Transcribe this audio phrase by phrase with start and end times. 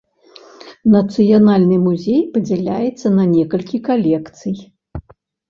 [0.95, 4.55] Нацыянальны музей падзяляецца на некалькі калекцый.